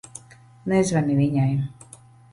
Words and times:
Nezvani 0.73 1.19
viņai. 1.21 1.53